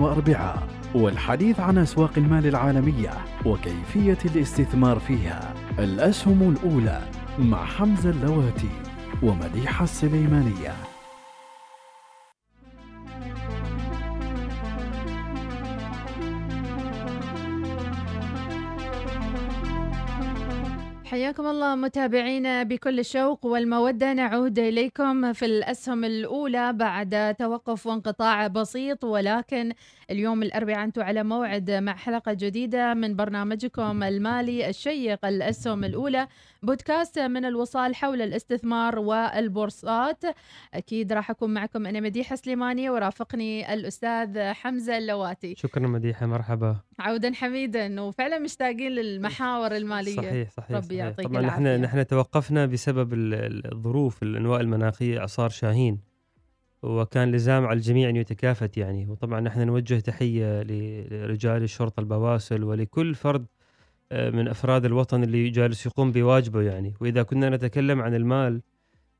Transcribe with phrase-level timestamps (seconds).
[0.00, 3.10] واربعاء والحديث عن أسواق المال العالمية
[3.46, 5.54] وكيفية الاستثمار فيها.
[5.78, 7.00] الأسهم الأولى
[7.38, 8.70] مع حمزة اللواتي
[9.22, 10.89] ومديحة السليمانية.
[21.10, 24.12] حياكم الله متابعينا بكل الشوق والمودة.
[24.12, 29.72] نعود إليكم في الأسهم الأولى بعد توقف وانقطاع بسيط ولكن
[30.10, 36.28] اليوم الأربعاء أنتم على موعد مع حلقة جديدة من برنامجكم المالي الشيق الأسهم الأولى.
[36.62, 40.24] بودكاست من الوصال حول الاستثمار والبورصات.
[40.74, 45.54] أكيد راح أكون معكم أنا مديحة سليماني ورافقني الأستاذ حمزة اللواتي.
[45.54, 46.76] شكرا مديحة مرحبا.
[46.98, 50.16] عودا حميدا وفعلا مشتاقين للمحاور المالية.
[50.16, 51.76] صحيح صحيح ربي يعطيك طبعا العافية.
[51.76, 56.10] نحن نحن توقفنا بسبب الظروف الأنواع المناخية إعصار شاهين
[56.82, 59.06] وكان لزام على الجميع أن يتكافت يعني.
[59.06, 63.46] وطبعا نحن نوجه تحية لرجال الشرطة البواسل ولكل فرد
[64.12, 66.94] آه، من أفراد الوطن اللي جالس يقوم بواجبه يعني.
[67.00, 68.62] وإذا كنا نتكلم عن المال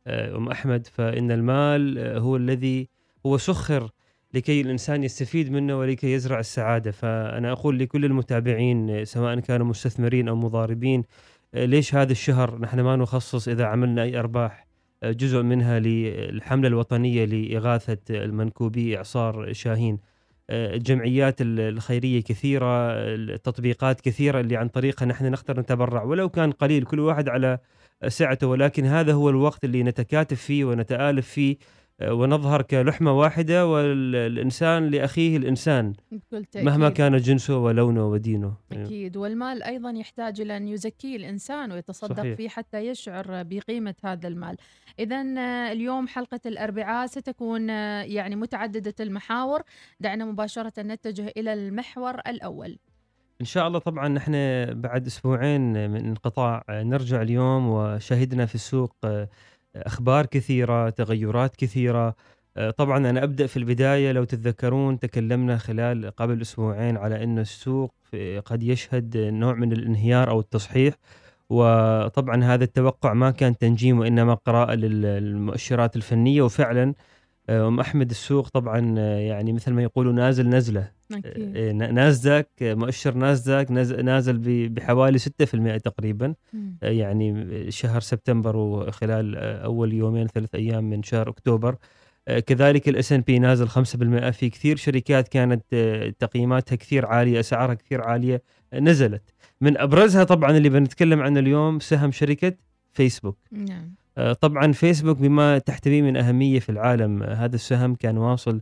[0.06, 2.88] آه، أم أحمد فإن المال آه، هو الذي
[3.26, 3.90] هو سخر
[4.34, 6.90] لكي الإنسان يستفيد منه ولكي يزرع السعادة.
[6.90, 11.04] فأنا أقول لكل المتابعين سواء كانوا مستثمرين أو مضاربين
[11.54, 14.66] ليش هذا الشهر نحن ما نخصص إذا عملنا أي أرباح؟
[15.04, 19.98] جزء منها للحملة الوطنية لإغاثة المنكوبي إعصار شاهين.
[20.50, 26.02] الجمعيات الخيرية كثيرة التطبيقات كثيرة اللي عن طريقها نحن نقدر نتبرع.
[26.02, 27.58] ولو كان قليل كل واحد على
[28.08, 31.56] سعته ولكن هذا هو الوقت اللي نتكاتف فيه ونتآلف فيه.
[32.02, 36.68] ونظهر كلحمة واحدة والإنسان لأخيه الإنسان بكل تأكيد.
[36.68, 38.54] مهما كان جنسه ولونه ودينه.
[38.72, 39.16] أكيد.
[39.16, 42.36] والمال أيضا يحتاج إلى أن يزكيه الإنسان ويتصدق صحيح.
[42.36, 44.56] فيه حتى يشعر بقيمة هذا المال.
[44.98, 45.22] إذا
[45.72, 49.62] اليوم حلقة الأربعاء ستكون يعني متعددة المحاور.
[50.00, 52.78] دعنا مباشرة نتجه إلى المحور الأول.
[53.40, 54.32] إن شاء الله طبعا نحن
[54.80, 58.96] بعد أسبوعين من انقطاع نرجع اليوم وشهدنا في السوق
[59.76, 62.14] أخبار كثيرة تغيرات كثيرة.
[62.56, 67.94] آه، طبعا أنا أبدأ في البداية لو تتذكرون تكلمنا خلال قبل أسبوعين على انه السوق
[68.44, 70.94] قد يشهد نوع من الانهيار أو التصحيح.
[71.50, 76.42] وطبعا هذا التوقع ما كان تنجيم وإنما قراءة للمؤشرات الفنية.
[76.42, 76.94] وفعلا
[77.50, 80.90] أم أحمد السوق طبعا آه، يعني مثل ما يقولوا نازل نزلة.
[81.12, 81.56] أكيد.
[81.56, 86.34] إيه، نازداك مؤشر نازداك نازل بحوالي 6% تقريبا.
[86.82, 91.76] يعني شهر سبتمبر وخلال أول يومين ثلاث أيام من شهر أكتوبر.
[92.46, 95.64] كذلك ال S&P نازل 5% في كثير شركات كانت
[96.18, 98.42] تقييماتها كثير عالية أسعارها كثير عالية
[98.74, 99.22] نزلت.
[99.60, 102.52] من أبرزها طبعا اللي بنتكلم عنه اليوم سهم شركة
[102.92, 103.38] فيسبوك.
[103.52, 103.94] نعم.
[104.40, 107.22] طبعا فيسبوك بما تحتويه من أهمية في العالم.
[107.22, 108.60] هذا السهم كان واصل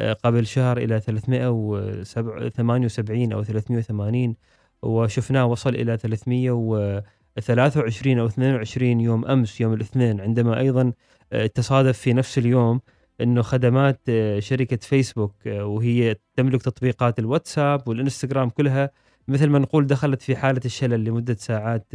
[0.00, 4.36] آه، قبل شهر إلى 378 أو 380
[4.82, 10.20] وشفناه وصل إلى 323 أو 22 يوم أمس يوم الاثنين.
[10.20, 10.92] عندما أيضا
[11.32, 12.80] آه، تصادف في نفس اليوم
[13.20, 18.90] إنه خدمات آه، شركة فيسبوك وهي تملك تطبيقات الواتساب والإنستغرام كلها
[19.30, 21.86] مثل ما نقول دخلت في حالة الشلل لمدة ساعات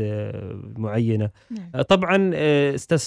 [0.77, 1.29] معينة.
[1.51, 1.81] نعم.
[1.81, 2.31] طبعا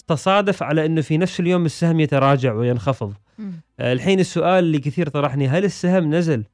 [0.06, 3.14] تصادف على إنه في نفس اليوم السهم يتراجع وينخفض.
[3.80, 6.44] آه، الحين السؤال اللي كثير طرحني هل السهم نزل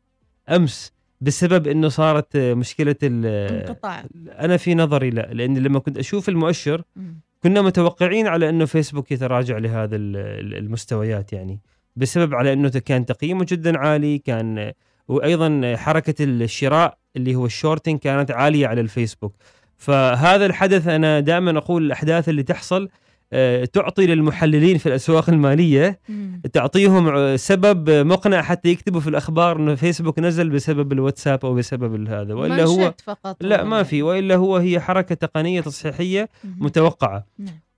[0.49, 4.05] أمس بسبب إنه صارت مشكلة انقطاع
[4.39, 6.83] أنا في نظري لا لأن لما كنت أشوف المؤشر
[7.43, 11.61] كنا متوقعين على إنه فيسبوك يتراجع لهذا المستويات يعني
[11.97, 14.73] بسبب على إنه كان تقييمه جدا عالي كان
[15.09, 19.35] وأيضا حركة الشراء اللي هو الشورتنج كانت عالية على الفيسبوك.
[19.77, 22.89] فهذا الحدث أنا دائما أقول الأحداث اللي تحصل
[23.33, 26.01] آه، تعطي للمحللين في الأسواق المالية
[26.53, 32.35] تعطيهم سبب مقنع حتى يكتبوا في الأخبار إنه فيسبوك نزل بسبب الواتساب أو بسبب هذا.
[32.35, 34.03] وإلا هو فقط لا ما في.
[34.03, 37.27] وإلا هو هي حركة تقنية تصحيحية متوقعة.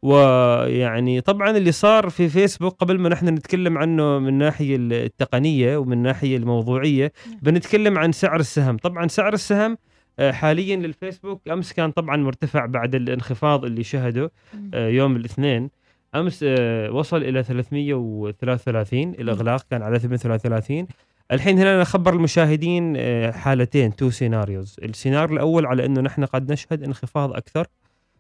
[0.07, 5.93] ويعني طبعا اللي صار في فيسبوك قبل ما نحن نتكلم عنه من الناحيه التقنية ومن
[5.93, 7.39] الناحيه الموضوعية نعم.
[7.43, 8.77] بنتكلم عن سعر السهم.
[8.77, 9.79] طبعا سعر السهم
[10.19, 14.33] آه، حاليا للفيسبوك أمس كان طبعا مرتفع بعد الانخفاض اللي شهده
[14.75, 15.71] آه، يوم الاثنين.
[16.15, 20.87] أمس آه، وصل إلى 333 الإغلاق كان على 38
[21.33, 22.97] الحين هنا نخبر المشاهدين
[23.33, 27.67] حالتين two scenarios السيناريو الأول على إنه نحن قد نشهد انخفاض أكثر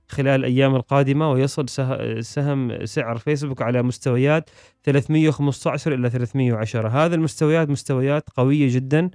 [0.08, 4.50] خلال الأيام القادمة ويصل سه- سهم سعر فيسبوك على مستويات
[4.84, 9.10] 315 إلى 310 هذا المستويات مستويات قوية جدا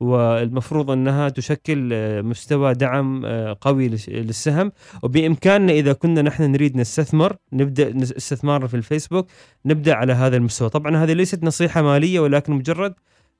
[0.00, 4.72] والمفروض أنها تشكل آه، مستوى دعم آه، قوي للس- للسهم.
[5.02, 9.26] وبإمكاننا إذا كنا نحن نريد نستثمر نبدأ نس- استثمارنا في الفيسبوك
[9.66, 10.68] نبدأ على هذا المستوى.
[10.70, 12.94] طبعا هذه ليست نصيحة مالية ولكن مجرد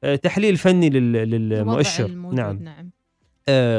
[0.04, 2.08] آه، تحليل فني للمؤشر.
[2.34, 2.56] نعم.
[2.62, 2.90] نعم.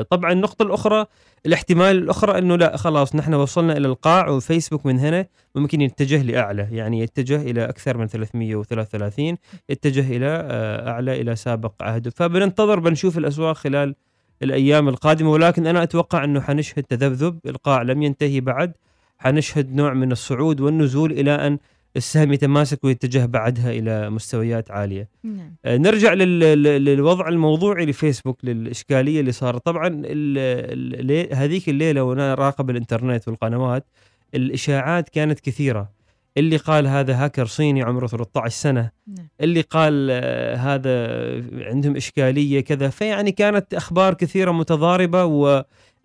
[0.10, 1.06] طبعا النقطة الأخرى
[1.46, 5.26] الاحتمال الأخرى أنه لا خلاص نحن وصلنا إلى القاع وفيسبوك من هنا
[5.56, 9.38] ممكن يتجه لأعلى يعني يتجه إلى أكثر من 333
[9.70, 13.96] يتجه إلى آه، أعلى إلى سابق عهده فبننتظر بنشوف الأسواق خلال
[14.44, 18.74] الأيام القادمة ولكن أنا أتوقع أنه حنشهد تذبذب القاع لم ينتهي بعد
[19.18, 21.60] حنشهد نوع من الصعود والنزول إلى أن
[21.96, 25.10] السهم يتماسك ويتجه بعدها إلى مستويات عالية.
[25.24, 25.56] نعم.
[25.66, 29.66] آه، نرجع لل- لل- للوضع الموضوعي لفيسبوك للإشكالية اللي صارت.
[29.66, 33.86] طبعا ال- هذيك الليلة وأنا راقب الإنترنت والقنوات
[34.36, 35.90] الإشاعات كانت كثيرة.
[36.38, 38.92] اللي قال هذا هاكر صيني عمره 13 سنة.
[39.08, 39.28] نعم.
[39.42, 40.92] اللي قال آه، هذا
[41.70, 42.90] عندهم إشكالية كذا.
[42.90, 45.26] فيعني كانت أخبار كثيرة متضاربة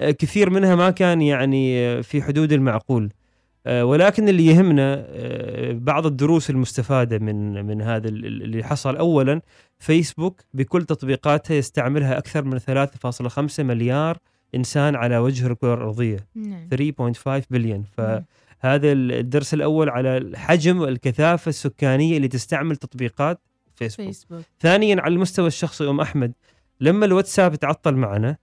[0.01, 3.05] وكثير منها ما كان يعني آه، في حدود المعقول.
[3.05, 3.20] آه،
[3.67, 8.97] ولكن اللي يهمنا آه، بعض الدروس المستفادة من من هذا ال- ال- اللي حصل.
[8.97, 9.41] اولا
[9.79, 14.19] فيسبوك بكل تطبيقاتها يستعملها أكثر من 3.5 مليار
[14.55, 16.27] إنسان على وجه الكرة الأرضية.
[16.35, 16.69] نعم.
[16.71, 17.85] 3.5 بليون.
[17.97, 18.23] ف نعم.
[18.65, 23.41] الدرس الأول على الحجم والكثافة السكانية اللي تستعمل تطبيقات
[23.75, 24.07] فيسبوك.
[24.07, 24.43] فيسبوك.
[24.61, 26.33] ثانيا على المستوى الشخصي أم أحمد
[26.81, 28.37] لما الواتساب تعطل معنا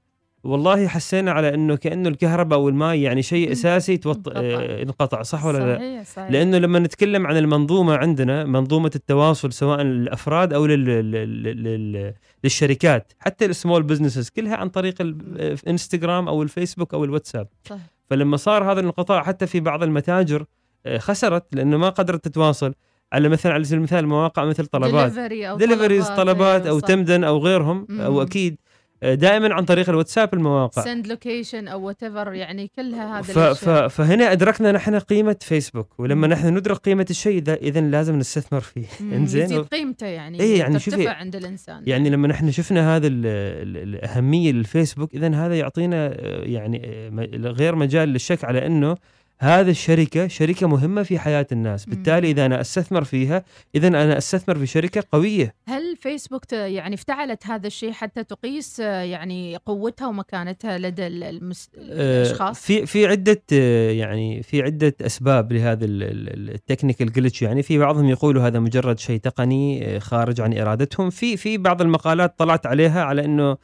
[0.43, 3.51] والله حسينا على إنه كأنه الكهرباء أو الماء يعني شيء.
[3.51, 4.27] أساسي توط...
[4.35, 5.21] انقطع.
[5.21, 10.53] صح ولا لا؟ صحيح صحيح لأنه لما نتكلم عن المنظومة عندنا منظومة التواصل سواء للأفراد
[10.53, 10.85] أو لل...
[10.85, 11.43] لل...
[11.43, 12.13] لل...
[12.43, 17.77] للشركات حتى ال small businesses كلها عن طريق الإنستغرام أو الفيسبوك أو الواتساب صح.
[18.09, 20.45] فلما صار هذا الانقطاع حتى في بعض المتاجر
[20.85, 22.73] آه، خسرت لأنه ما قدرت تتواصل
[23.13, 26.87] على مثلا على سبيل المثال مواقع مثل طلبات دليفري أو deliveries طلبات أو صح.
[26.87, 28.21] تمدن أو غيرهم أو.
[28.21, 28.57] أكيد
[29.01, 30.83] دائما عن طريق الواتساب المواقع.
[30.83, 36.27] send location أو what يعني كلها هذا ف ف فهنا أدركنا نحن قيمة فيسبوك ولما.
[36.27, 38.85] نحن ندرك قيمة الشيء اذا اذا لازم نستثمر فيه.
[39.17, 41.83] إنزين؟ يزيد قيمته يعني إيه يعني ترتفع عند الإنسان.
[41.87, 47.49] يعني لما نحن شفنا هذا ال ال الأهمية للفيسبوك اذا هذا يعطينا آه، يعني آه،
[47.49, 48.97] غير مجال للشك على إنه
[49.39, 51.85] هذه الشركة شركة مهمة في حياة الناس.
[51.85, 53.43] بالتالي إذا أنا أستثمر فيها
[53.75, 55.55] إذا أنا أستثمر في شركة قوية.
[55.67, 61.69] هل فيسبوك يعني افتعلت هذا الشيء حتى تقيس آه، يعني قوتها ومكانتها لدى ال- المس...
[61.77, 67.77] آه، الأشخاص؟ في في عدة آه، يعني في عدة أسباب لهذا التكنيكال جلتش يعني في
[67.77, 71.09] بعضهم يقولوا هذا مجرد شيء تقني خارج عن إرادتهم.
[71.09, 73.57] في في بعض المقالات طلعت عليها على آه،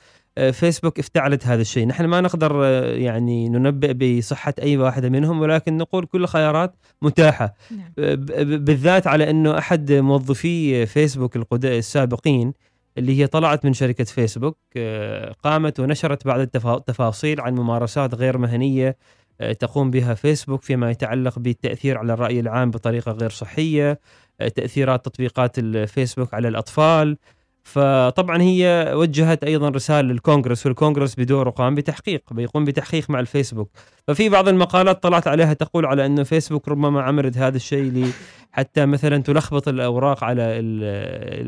[0.51, 5.77] فيسبوك افتعلت هذا الشيء نحن ما نقدر آه، يعني ننبئ بصحة أي واحدة منهم ولكن
[5.77, 7.91] نقول كل الخيارات متاحة نعم.
[7.97, 12.53] ب- بالذات على إنه أحد موظفي فيسبوك السابقين
[12.97, 18.37] اللي هي طلعت من شركة فيسبوك آه، قامت ونشرت بعض التفا- التفاصيل عن ممارسات غير
[18.37, 18.97] مهنية
[19.41, 23.99] آه، تقوم بها فيسبوك فيما يتعلق بالتأثير على الرأي العام بطريقة غير صحية
[24.41, 27.17] آه، تأثيرات تطبيقات الفيسبوك على الأطفال
[27.63, 33.69] فطبعا هي وجهت أيضا رسالة للكونغرس والكونغرس بدوره قام بتحقيق بيقوم بتحقيق مع الفيسبوك.
[34.07, 38.11] ففي بعض المقالات طلعت عليها تقول على إنه فيسبوك ربما عملت هذا الشيء
[38.51, 40.83] حتى مثلا تلخبط الأوراق على ال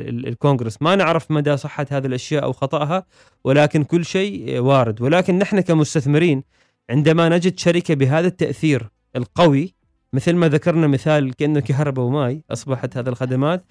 [0.09, 0.81] ال الكونغرس.
[0.81, 3.05] ما نعرف مدى صحة هذه الأشياء أو خطأها
[3.43, 5.01] ولكن كل شيء وارد.
[5.01, 6.43] ولكن نحن كمستثمرين
[6.89, 9.75] عندما نجد شركة بهذا التأثير القوي
[10.13, 13.65] مثل ما ذكرنا مثال كأنه كهرباء وماي أصبحت هذه الخدمات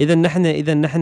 [0.00, 1.00] إذا نحن إذا نحن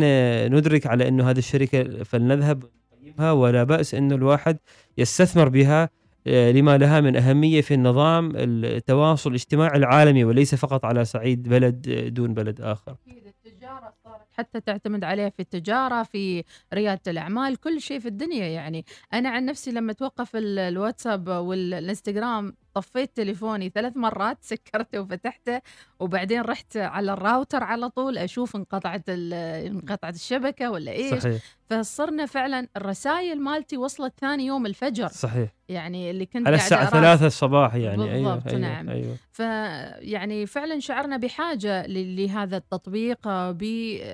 [0.55, 4.59] ندرك على إنه هذه الشركة فلنذهب نقيمها ولا بأس إنه الواحد
[4.99, 5.91] يستثمر بها
[6.27, 11.89] آه، لما لها من أهمية في النظام التواصل الاجتماعي العالمي وليس فقط على صعيد بلد
[11.89, 12.97] آه، دون بلد آخر.
[13.09, 18.47] أكيد التجارة صارت حتى تعتمد عليها في التجارة في ريادة الأعمال كل شيء في الدنيا
[18.47, 25.61] يعني أنا عن نفسي لما توقف ال- الواتساب والإنستغرام طفيت تليفوني ثلاث مرات سكرته وفتحته
[26.01, 32.69] وبعدين رحت على الراوتر على طول أشوف انقطعت انقطعت الشبكة ولا إيش صحيح فصرنا فعلا
[32.77, 36.91] الرسائل مالتي وصلت ثاني يوم الفجر صحيح يعني اللي كنت على الساعة أراها.
[37.17, 38.89] 3 الصباح يعني بالضبط، أيوه نعم.
[38.89, 39.17] أيوه, أيوة.
[39.33, 43.63] فيعني فعلا شعرنا بحاجة ل- لهذا التطبيق ب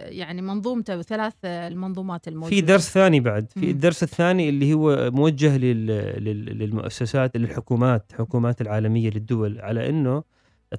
[0.09, 3.71] يعني منظومته وثلاث المنظومات الموجودة في درس ثاني بعد في.
[3.71, 5.87] الدرس الثاني اللي هو موجه لل...
[6.25, 6.59] لل...
[6.59, 8.13] للمؤسسات للحكومات
[8.51, 10.23] الحكومات العالمية للدول على إنه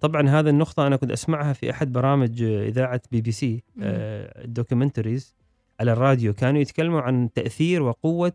[0.01, 3.84] طبعا هذه النقطة أنا كنت أسمعها في أحد برامج إذاعة بي بي سي مم.
[4.46, 5.36] ال documentaries
[5.80, 6.34] على الراديو.
[6.34, 8.34] كانوا يتكلموا عن تأثير وقوة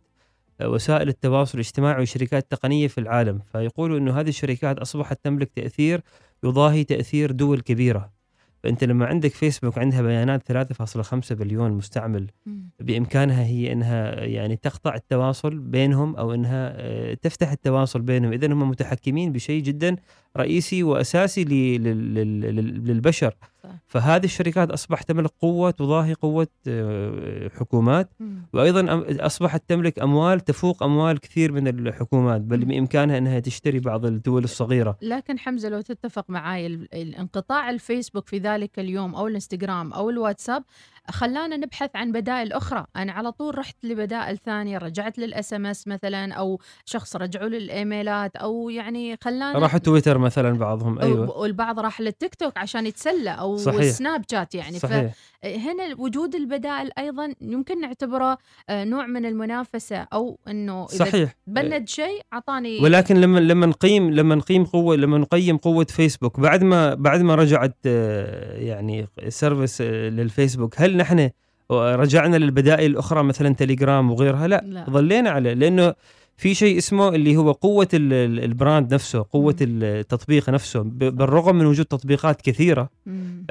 [0.60, 3.40] آه، وسائل التواصل الاجتماعي والشركات التقنية في العالم.
[3.52, 6.00] فيقولوا إنه هذه الشركات أصبحت تملك تأثير
[6.44, 8.15] يضاهي تأثير دول كبيرة.
[8.66, 12.30] فأنت لما عندك فيسبوك عندها بيانات 3.5 بليون مستعمل.
[12.80, 18.68] بإمكانها هي إنها يعني تقطع التواصل بينهم أو إنها آه، تفتح التواصل بينهم اذا هم
[18.68, 19.96] متحكمين بشيء جدا
[20.36, 23.70] رئيسي وأساسي للبشر صح.
[23.86, 28.10] فهذه الشركات أصبحت تملك قوة تضاهي قوة آه، حكومات.
[28.52, 32.64] وأيضا أصبحت تملك أموال تفوق أموال كثير من الحكومات بل.
[32.64, 38.78] بإمكانها إنها تشتري بعض الدول الصغيرة لكن حمزة لو تتفق معي الانقطاع الفيسبوك في ذلك
[38.78, 40.64] اليوم أو الانستغرام أو الواتساب
[41.10, 46.34] خلانا نبحث عن بدائل أخرى أنا على طول رحت لبدائل ثانية رجعت لل SMS مثلا
[46.34, 50.98] أو شخص رجعوا للإيميلات أو يعني خلانا راح تويتر مثلا بعضهم.
[50.98, 51.38] أيوه.
[51.38, 53.80] والبعض راح للتيك توك عشان يتسلى أو صحيح.
[53.80, 54.78] السناب شات يعني.
[54.78, 55.14] صحيح.
[55.42, 61.34] فهنا وجود البدائل أيضا يمكن نعتبره آه، نوع من المنافسة أو إنه إذا صحيح.
[61.46, 66.62] banned شيء أعطاني ولكن لما لما نقيم لما نقيم قوه لما نقيم قوة فيسبوك بعد
[66.64, 71.30] ما بعد ما رجعت آه، يعني service آه، للفيسبوك هل نحن
[71.70, 74.86] رجعنا للبدائل الأخرى مثلا تليجرام وغيرها؟ لا, لا.
[74.90, 75.94] ظلينا على لأنه
[76.36, 79.56] في شيء اسمه اللي هو قوة ال- ال- ال brand نفسه قوة.
[79.60, 82.88] التطبيق نفسه بالرغم من وجود تطبيقات كثيرة.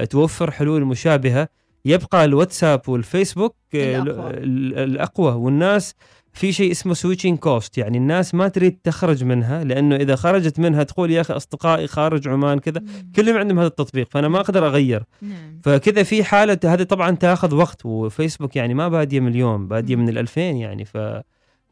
[0.09, 1.47] توفر حلول مشابهة
[1.85, 4.29] يبقى الواتساب والفيسبوك آه، الأقوى.
[4.29, 5.95] ال- الأقوى والناس
[6.33, 10.83] في شيء اسمه switching cost يعني الناس ما تريد تخرج منها لأنه إذا خرجت منها
[10.83, 12.81] تقول يا أخي أصدقائي خارج عمان كذا.
[13.15, 17.55] كلهم عندهم هذا التطبيق فأنا ما أقدر أغير نعم فكذا في حالة هذه طبعا تاخذ
[17.55, 19.95] وقت وفيسبوك يعني ما بادية من اليوم باديه.
[19.95, 21.21] من ال2000 يعني ف ف-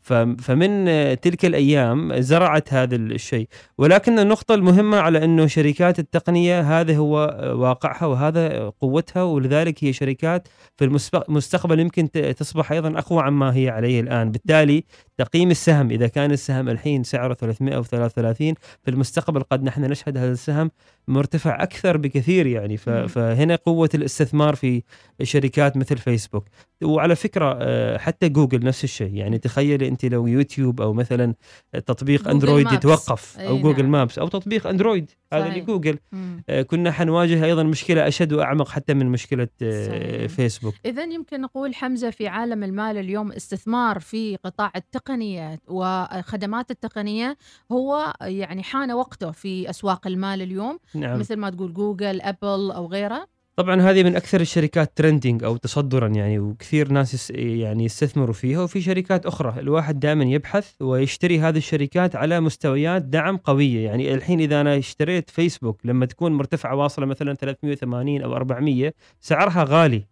[0.03, 3.47] فمن آه، تلك الأيام زرعت هذا الشيء.
[3.77, 7.15] ولكن النقطة المهمة على أنه شركات التقنية هذا هو
[7.55, 10.85] واقعها وهذا قوتها ولذلك هي شركات في
[11.29, 14.31] المستقبل يمكن تصبح أيضا أقوى عما هي عليه الآن.
[14.31, 14.83] بالتالي
[15.17, 18.53] تقييم السهم إذا كان السهم الحين سعره 300 أو 33
[18.83, 20.71] في المستقبل قد نحن نشهد هذا السهم
[21.07, 22.77] مرتفع أكثر بكثير يعني.
[22.77, 24.83] فهنا قوة الاستثمار في
[25.23, 26.45] شركات مثل فيسبوك
[26.83, 31.33] وعلى فكرة آه، حتى جوجل نفس الشيء يعني تخيلي أنت لو يوتيوب أو مثلا
[31.73, 32.77] تطبيق جوجل أندرويد Maps.
[32.77, 33.91] يتوقف أو جوجل نعم.
[33.91, 35.49] Maps أو تطبيق أندرويد هذا.
[35.49, 36.43] لجوجل مم.
[36.49, 40.27] آه، كنا حنواجه أيضا مشكلة أشد وأعمق حتى من مشكلة آه، صحيح.
[40.27, 44.71] فيسبوك إذا يمكن نقول حمزة في عالم المال اليوم استثمار في قطاع
[45.03, 47.37] التقنية وخدمات التقنية
[47.71, 51.19] هو يعني حان وقته في أسواق المال اليوم نعم.
[51.19, 56.07] مثل ما تقول جوجل أبل أو غيرها طبعا هذه من أكثر الشركات ترندنج أو تصدرا
[56.07, 58.63] يعني وكثير ناس يعني يستثمروا فيها.
[58.63, 63.85] وفي شركات أخرى الواحد دائما يبحث ويشتري هذه الشركات على مستويات دعم قوية.
[63.85, 69.65] يعني الحين إذا أنا اشتريت فيسبوك لما تكون مرتفعة واصلة مثلا 380 أو 400 سعرها
[69.69, 70.03] غالي.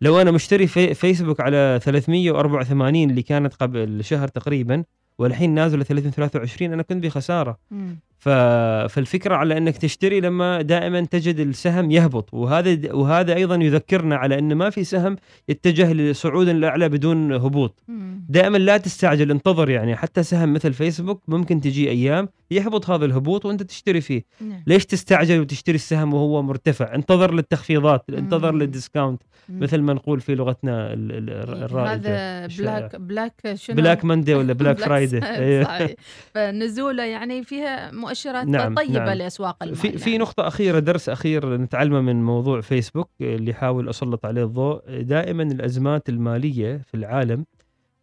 [0.00, 4.84] لو أنا مشتري في فيسبوك على 384 اللي كانت قبل شهر تقريبا
[5.18, 7.98] والحين نازلة 323 أنا كنت بخسارة مم.
[8.20, 12.34] فالفكرة على أنك تشتري لما دائما تجد السهم يهبط.
[12.34, 15.16] وهذا وهذا أيضا يذكرنا على أن ما في سهم
[15.48, 17.82] يتجه لصعود الاعلى بدون هبوط.
[18.28, 19.96] دائما لا تستعجل انتظر يعني.
[19.96, 24.22] حتى سهم مثل فيسبوك ممكن تجي أيام يهبط هذا الهبوط وأنت تشتري فيه.
[24.40, 24.62] نعم.
[24.66, 28.54] ليش تستعجل وتشتري السهم وهو مرتفع؟ انتظر للتخفيضات انتظر.
[28.54, 29.22] لل discount.
[29.48, 31.30] مثل ما نقول في لغتنا ال-
[31.64, 32.46] الرائجه هذا.
[32.46, 35.20] Black Black شنو؟ Black Monday ولا Black Friday
[36.34, 39.08] فنزوله يعني فيها مؤشرات نعم، طيبة نعم.
[39.08, 40.22] لأسواق المال في في يعني.
[40.22, 46.08] نقطة أخيرة درس أخير نتعلمه من موضوع فيسبوك اللي حاول أسلط عليه الضوء دائما الأزمات
[46.08, 47.44] المالية في العالم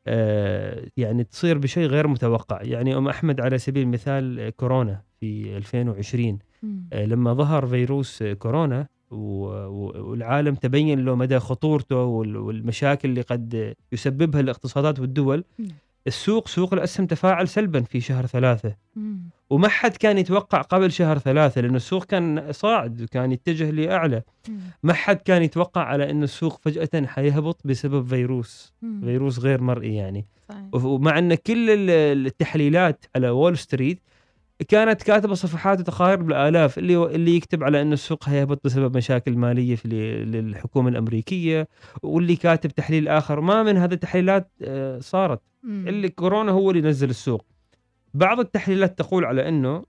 [0.07, 6.39] آه، يعني تصير بشيء غير متوقع يعني أم أحمد على سبيل المثال كورونا في 2020
[6.63, 6.89] مم.
[6.93, 14.41] آه، لما ظهر فيروس كورونا والعالم تبين له مدى خطورته وال- والمشاكل اللي قد يسببها
[14.41, 15.67] الاقتصادات والدول نعم.
[16.07, 19.29] السوق سوق الأسهم تفاعل سلبا في شهر ثلاثة مم.
[19.49, 24.21] وما حد كان يتوقع قبل شهر ثلاثة لأن السوق كان صاعد وكان يتجه لأعلى.
[24.83, 29.01] ما حد كان يتوقع على أن السوق فجأة حيهبط بسبب فيروس مم.
[29.05, 30.85] فيروس غير مرئي يعني صحيح.
[30.85, 33.99] ومع أن كل ال- التحليلات على وول ستريت
[34.67, 39.75] كانت كاتبة صفحات وتقارير بالالاف اللي اللي يكتب على إن السوق هيهبط بسبب مشاكل مالية
[39.75, 39.87] في
[40.25, 41.67] للحكومة الأمريكية
[42.03, 45.41] واللي كاتب تحليل آخر ما من هذه التحليلات آه، صارت.
[45.63, 47.45] اللي كورونا هو اللي نزل السوق
[48.13, 49.83] بعض التحليلات تقول على إنه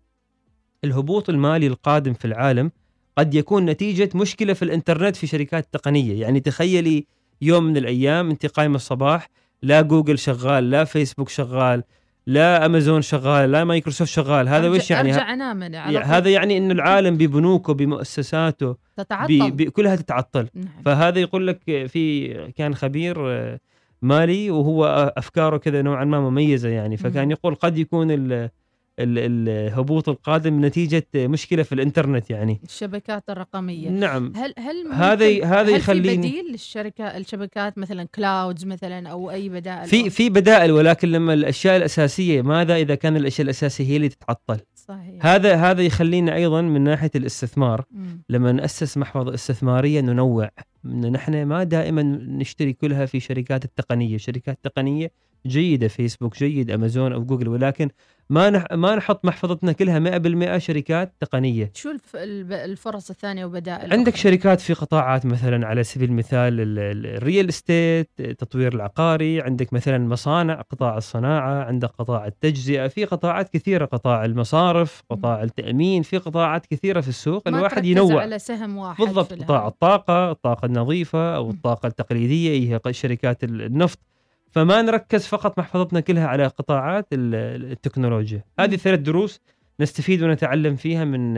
[0.84, 2.70] الهبوط المالي القادم في العالم
[3.18, 6.20] قد يكون نتيجة مشكلة في الإنترنت في شركات تقنية.
[6.20, 7.06] يعني تخيلي
[7.42, 9.28] يوم من الأيام أنت قايمة الصباح
[9.62, 11.82] لا جوجل شغال لا فيسبوك شغال
[12.26, 14.48] لا أمازون شغال لا مايكروسوفت شغال.
[14.48, 16.06] هذا أرجع- وش يعني؟ أرجع أنام أنا على يعني.
[16.06, 19.26] هذا يعني إنه العالم ببنوكه بمؤسساته تتعطل.
[19.26, 20.48] بي بي كلها تتعطل.
[20.54, 20.82] نعم.
[20.84, 23.60] فهذا يقول لك في كان خبير آه،
[24.02, 26.96] مالي وهو أفكاره كذا نوعا ما مميزة يعني.
[26.96, 27.30] فكان.
[27.30, 32.60] يقول قد يكون ال ال- الهبوط القادم نتيجة مشكلة في الإنترنت يعني.
[32.64, 33.88] الشبكات الرقمية.
[33.88, 34.32] نعم.
[34.36, 39.48] هل هل هذا- هذا هل في يخليني- بديل للشركة الشبكات مثلا clouds مثلا أو أي
[39.48, 44.08] بدائل في في بدائل ولكن لما الأشياء الأساسية ماذا إذا كان الأشياء الأساسية هي اللي
[44.08, 45.26] تتعطل؟ صحيح.
[45.26, 47.84] هذا هذا يخلينا أيضا من ناحية الاستثمار.
[47.90, 48.22] مم.
[48.28, 50.50] لما نأسس محفظة استثمارية ننوع.
[50.84, 54.16] نحن ما دائما نشتري كلها في شركات التقنية.
[54.16, 55.12] شركات تقنية
[55.46, 57.88] جيدة فيسبوك جيد أمازون أو جوجل ولكن
[58.30, 61.70] ما نح ما نحط محفظتنا كلها 100% شركات تقنية.
[61.74, 62.16] شو الف-
[62.52, 67.48] الفرص الثانية وبدائل عندك أخرى؟ شركات في قطاعات مثلا على سبيل المثال ال- ال- الريال
[67.48, 74.24] استيت التطوير العقاري عندك مثلا مصانع قطاع الصناعة عندك قطاع التجزئة في قطاعات كثيرة قطاع
[74.24, 77.48] المصارف قطاع التأمين في قطاعات كثيرة في السوق.
[77.48, 78.22] ما الواحد ينوع.
[78.22, 81.50] على سهم واحد بالضبط قطاع الطاقة النظيفة أو م.
[81.50, 83.98] الطاقة التقليدية هي شركات ال- النفط.
[84.50, 88.76] فما نركز فقط محفظتنا كلها على قطاعات ال- ال- التكنولوجيا هذه.
[88.76, 89.40] ثلاث دروس
[89.80, 91.34] نستفيد ونتعلم فيها من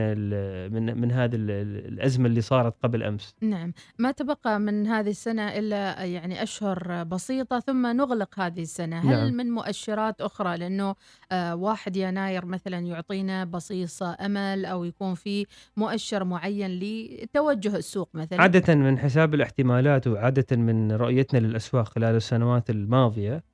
[0.73, 3.35] من من هذه ال- ال- الأزمة اللي صارت قبل أمس.
[3.42, 3.73] نعم.
[3.99, 8.99] ما تبقى من هذه السنة إلا يعني أشهر بسيطة ثم نغلق هذه السنة.
[8.99, 9.35] هل نعم.
[9.35, 10.94] من مؤشرات أخرى؟ لأنه
[11.32, 18.42] آه، واحد يناير مثلا يعطينا بصيص أمل أو يكون في مؤشر معين لتوجه السوق مثلا.
[18.42, 23.50] عادة من حساب الاحتمالات وعادة من رؤيتنا للأسواق خلال السنوات الماضية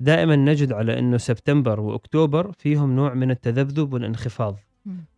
[0.00, 4.56] دائما نجد على أنه سبتمبر وأكتوبر فيهم نوع من التذبذب والانخفاض.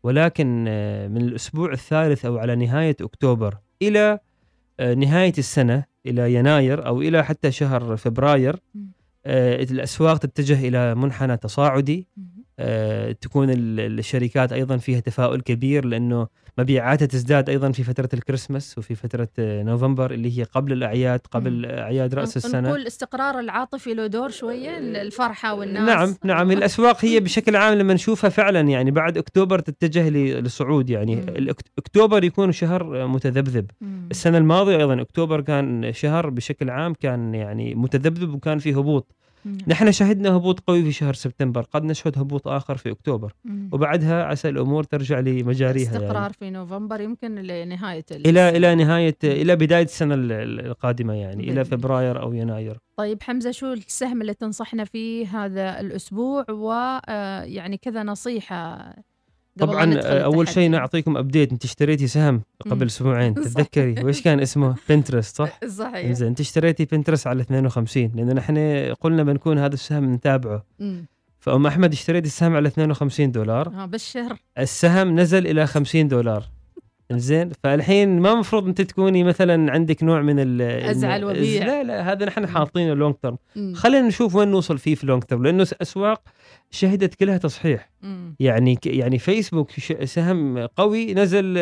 [0.03, 4.19] ولكن آه، من الأسبوع الثالث أو على نهاية أكتوبر إلى
[4.81, 8.57] آه، نهاية السنة إلى يناير أو إلى حتى شهر فبراير.
[9.27, 12.09] آه، الأسواق تتجه إلى منحنى تصاعدي
[13.21, 16.27] تكون ال- الشركات أيضا فيها تفاؤل كبير لأنه
[16.59, 21.67] مبيعاتها تزداد أيضا في فترة الكريسماس وفي فترة آه، نوفمبر اللي هي قبل الأعياد قبل
[21.67, 22.69] أعياد رأس السنة.
[22.69, 25.89] نقول الاستقرار العاطفي له دور شوية الفرحة والناس.
[25.89, 31.25] نعم نعم الأسواق هي بشكل عام لما نشوفها فعلا يعني بعد أكتوبر تتجه للصعود يعني.
[31.79, 33.71] أكتوبر يكون شهر آه، متذبذب.
[34.11, 39.13] السنة الماضية أيضا أكتوبر كان شهر بشكل عام كان يعني متذبذب وكان فيه هبوط.
[39.47, 39.59] مم.
[39.67, 43.69] نحن شهدنا هبوط قوي في شهر سبتمبر قد نشهد هبوط آخر في أكتوبر مم.
[43.73, 46.33] وبعدها عسى الأمور ترجع لمجاريها استقرار يعني.
[46.33, 51.51] في نوفمبر يمكن لنهاية إلى إلى نهايه إلى بداية السنة ال- ال- القادمة يعني إلى
[51.51, 51.63] الله.
[51.63, 58.95] فبراير أو يناير طيب حمزة شو السهم اللي تنصحنا فيه هذا الأسبوع ويعني كذا نصيحة
[59.59, 60.71] طبعا آه، أول شيء.
[60.71, 62.43] نعطيكم ابديت أنت اشتريتي سهم.
[62.71, 63.35] قبل أسبوعين.
[63.45, 68.59] تتذكري وش كان اسمه بنترست صح صحيح زين أنت اشتريتي بنترست على 52 لأن نحن
[69.01, 70.65] قلنا بنكون هذا السهم نتابعه.
[71.41, 76.45] فأم أحمد اشتريت السهم على 52 دولار ها بالشهر السهم نزل إلى 50 دولار
[77.13, 81.65] زين فالحين ما المفروض أنت تكوني مثلا عندك نوع من ال أزعل إن- وأبيع.
[81.67, 83.15] لا لا هذا نحن حاطينه لونج
[83.57, 83.75] مم.
[83.75, 86.23] خلينا نشوف وين نوصل فيه في لونج ترم لأنه أسواق
[86.71, 88.35] شهدت كلها تصحيح مم.
[88.41, 89.71] يعني يعني فيسبوك
[90.05, 91.59] سهم قوي نزل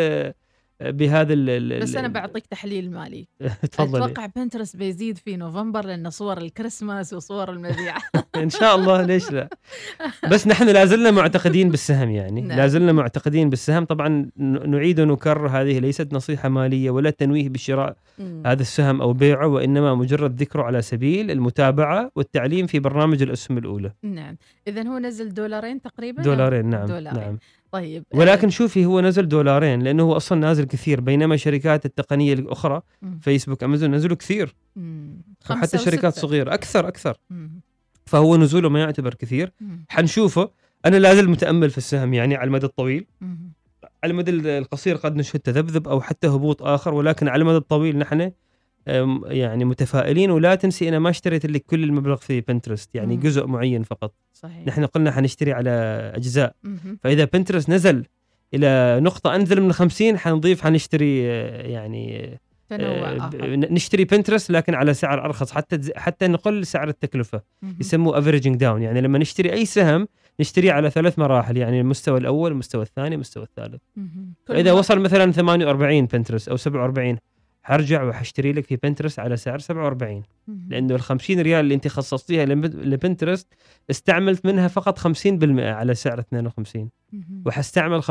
[0.80, 3.28] بهذا ال- بس أنا بعطيك تحليل مالي.
[3.72, 4.04] تفضلي.
[4.04, 7.94] أتوقع بنترست بيزيد في نوفمبر لأن صور الكريسماس وصور المبيع
[8.36, 9.48] إن شاء الله ليش لا؟
[10.30, 12.40] بس نحن لازلنا معتقدين بالسهم يعني.
[12.40, 12.58] نعم.
[12.58, 13.84] لازلنا معتقدين بالسهم.
[13.84, 14.30] طبعا
[14.66, 18.42] نعيد ونكرر هذه ليست نصيحة مالية ولا تنويه بشراء مم.
[18.46, 23.92] هذا السهم أو بيعه وإنما مجرد ذكره على سبيل المتابعة والتعليم في برنامج الأسهم الأولى.
[24.02, 24.36] نعم.
[24.68, 27.20] إذا هو نزل دولارين تقريبا؟ دولارين نعم دولارين.
[27.20, 27.38] نعم.
[27.74, 32.82] طيب ولكن شوفي هو نزل دولارين لأنه هو أصلا نازل كثير بينما شركات التقنية الأخرى
[33.02, 33.18] مم.
[33.18, 35.22] فيسبوك أمازون نزلوا كثير مم.
[35.44, 36.14] خمسة شركات.
[36.14, 37.60] صغيرة أكثر أكثر مم.
[38.06, 39.84] فهو نزوله ما يعتبر كثير مم.
[39.88, 40.50] حنشوفه
[40.86, 43.52] أنا لازلت متأمل في السهم يعني على المدى الطويل مم.
[44.04, 48.30] على المدى القصير قد نشهد تذبذب أو حتى هبوط آخر ولكن على المدى الطويل نحن
[48.86, 53.20] يعني متفائلين ولا تنسي أنا ما اشتريت لك كل المبلغ في بنترست يعني مم.
[53.22, 54.14] جزء معين فقط.
[54.32, 54.66] صحيح.
[54.66, 55.70] نحن قلنا حنشتري على
[56.14, 56.54] أجزاء.
[56.62, 56.98] مم.
[57.02, 58.04] فإذا بنترست نزل
[58.54, 63.56] إلى نقطة أنزل من 50 حنضيف حنشتري آه، يعني تنوع آه، آخر.
[63.56, 67.40] نشتري بنترست لكن على سعر أرخص حتى حتى نقل سعر التكلفة.
[67.62, 67.76] مم.
[67.80, 70.08] يسموه averaging down يعني لما نشتري أي سهم
[70.40, 73.80] نشتريه على ثلاث مراحل يعني المستوى الأول المستوى الثاني المستوى الثالث.
[73.96, 77.18] مرة- وصل مثلا 48 بنترست أو 47
[77.64, 80.66] حرجع وحشتري لك في بنترست على سعر 47 مم.
[80.70, 83.54] لأنه ال 50 ريال اللي أنت خصصتيها لب- لبنترست
[83.90, 85.06] استعملت منها فقط 50%
[85.60, 87.42] على سعر 52 مم.
[87.46, 88.08] وحستعمل 50%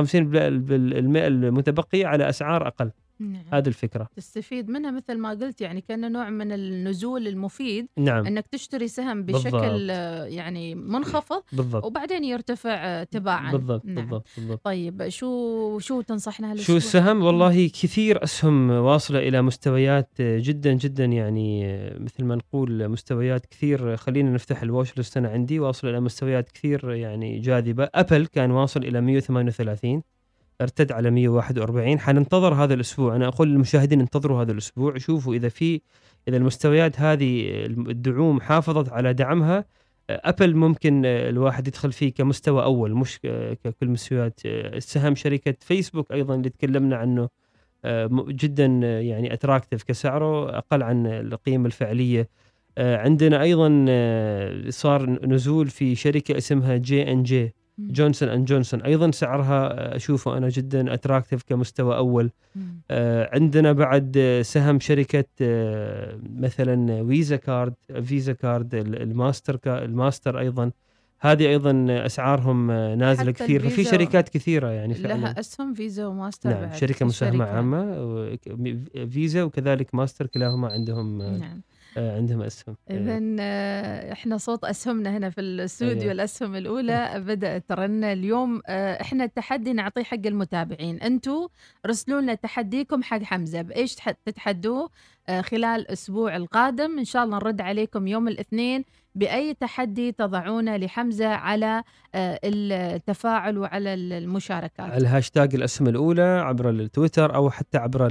[1.17, 2.91] المتبقية على أسعار أقل
[3.31, 3.43] نعم.
[3.53, 4.07] هذه الفكرة.
[4.15, 8.25] تستفيد منها مثل ما قلت يعني كأنه نوع من النزول المفيد نعم.
[8.25, 9.55] إنك تشتري سهم بالضبط.
[9.55, 11.85] بشكل آه، يعني منخفض بالضبط.
[11.85, 13.51] وبعدين يرتفع تباعا.
[13.51, 13.95] بالضبط نعم.
[13.95, 14.65] بالضبط بالضبط.
[14.65, 21.63] طيب شو شو تنصحنا شو؟ السهم؟ والله كثير أسهم واصلة إلى مستويات جدا جدا يعني
[21.99, 23.97] مثل ما نقول مستويات كثير.
[23.97, 27.89] خلينا نفتح الواتش ليست أنا عندي واصل إلى مستويات كثير يعني جاذبة.
[27.95, 30.03] أبل كان واصل إلى 138
[30.63, 33.15] ارتد على 141 حننتظر هذا الأسبوع.
[33.15, 34.97] أنا أقول للمشاهدين انتظروا هذا الأسبوع.
[34.97, 35.81] شوفوا إذا في
[36.27, 39.65] إذا المستويات هذه الدعوم حافظت على دعمها
[40.09, 42.93] أبل ممكن الواحد يدخل فيه كمستوى أول.
[42.93, 43.19] مش
[43.63, 47.29] ككل مستويات السهم شركة فيسبوك أيضا اللي تكلمنا عنه
[48.27, 48.65] جدا
[49.01, 52.29] يعني attractive كسعره أقل عن القيمة الفعلية.
[52.77, 57.53] آه، عندنا أيضا آه، صار نزول في شركة اسمها جي ان جي.
[57.79, 58.81] جونسون اند جونسون.
[58.81, 62.31] أيضا سعرها آه، أشوفه أنا جدا attractive كمستوى أول.
[62.91, 65.25] آه، عندنا بعد آه، سهم شركة
[66.35, 70.71] مثلا فيزا كارد فيزا كارد ال- الماستر الماستر أيضا.
[71.19, 73.69] هذه أيضا أسعارهم نازلة كثير.
[73.69, 75.13] ففي شركات كثيرة يعني فعلا.
[75.21, 76.75] لها اسهم فيزا وماستر نعم بعد.
[76.75, 77.45] شركة مساهمة.
[77.45, 78.37] عامة
[79.09, 81.61] فيزا وكذلك ماستر كلاهما عندهم نعم.
[81.97, 82.75] عندهم أسهم.
[82.89, 83.19] آه، اذا
[84.13, 86.11] إحنا صوت أسهمنا هنا في الاستوديو أيوة.
[86.11, 87.13] الأسهم الأولى.
[87.27, 88.61] بدات ترن اليوم.
[88.67, 91.01] آه، إحنا التحدي نعطيه حق المتابعين.
[91.01, 91.47] أنتم
[91.87, 93.61] رسلوا لنا تحديكم حق حمزة.
[93.61, 94.89] بإيش تح- تتحدوه؟
[95.29, 96.99] آه، خلال الأسبوع القادم.
[96.99, 98.83] إن شاء الله نرد عليكم يوم الاثنين
[99.15, 101.83] بأي تحدي تضعونه لحمزة على
[102.15, 104.79] آه، التفاعل وعلى المشاركات.
[104.91, 108.07] على الهاشتاج الأسهم الأولى عبر التويتر أو حتى عبر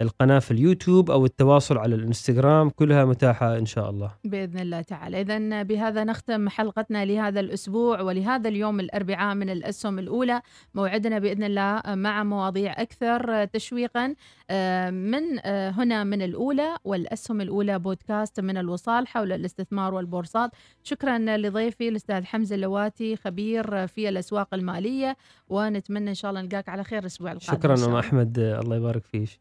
[0.00, 4.10] القناة في اليوتيوب أو التواصل على الإنستغرام كلها متاحة إن شاء الله.
[4.24, 5.20] بإذن الله تعالى.
[5.20, 10.40] اذا بهذا نختم حلقتنا لهذا الأسبوع ولهذا اليوم الأربعاء من الأسهم الأولى.
[10.74, 14.14] موعدنا بإذن الله مع مواضيع أكثر تشويقا.
[14.50, 20.50] آه، من آه، هنا من الأولى والأسهم الأولى بودكاست من الوصال حول الاستثمار والبورصات.
[20.82, 25.16] شكرا لضيفي الأستاذ حمزة اللواتي خبير في الأسواق المالية.
[25.48, 28.00] ونتمنى إن شاء الله نلقاك على خير الأسبوع القادم شكرا أم الله.
[28.00, 28.38] أحمد.
[28.38, 29.40] الله يبارك فيك.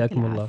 [0.00, 0.48] حياكم الله.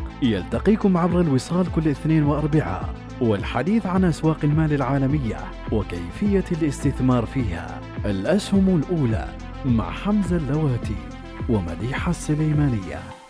[0.21, 5.37] يلتقيكم عبر الوصال كل اثنين وأربعاء والحديث عن أسواق المال العالمية
[5.71, 7.81] وكيفية الاستثمار فيها.
[8.05, 9.27] الأسهم الأولى
[9.65, 10.95] مع حمزة اللواتي
[11.49, 13.20] ومديحة السليمانية.